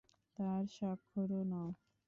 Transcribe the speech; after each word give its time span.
তার 0.37 0.63
স্বাক্ষরও 0.75 1.41
নাও। 1.43 1.69